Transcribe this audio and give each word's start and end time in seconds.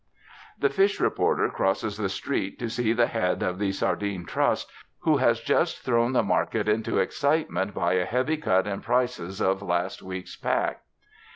The 0.57 0.71
fish 0.71 0.99
reporter 0.99 1.47
crosses 1.49 1.95
the 1.95 2.09
street 2.09 2.57
to 2.57 2.69
see 2.71 2.91
the 2.91 3.05
head 3.05 3.43
of 3.43 3.59
the 3.59 3.71
Sardine 3.71 4.25
Trust, 4.25 4.71
who 5.01 5.17
has 5.17 5.39
just 5.41 5.81
thrown 5.83 6.13
the 6.13 6.23
market 6.23 6.67
into 6.67 6.97
excitement 6.97 7.75
by 7.75 7.93
a 7.93 8.05
heavy 8.05 8.37
cut 8.37 8.65
in 8.65 8.81
prices 8.81 9.39
of 9.43 9.61
last 9.61 10.01
year's 10.01 10.35
pack. 10.37 10.81